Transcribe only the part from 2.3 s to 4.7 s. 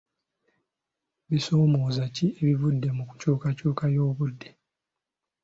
ebivudde mu nkyukakyuka y'obudde?